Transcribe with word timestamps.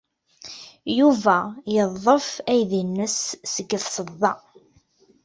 Yuba 0.97 1.37
yeḍḍef 1.75 2.29
aydi-nnes 2.51 3.17
seg 3.53 3.67
tseḍḍa. 3.81 4.33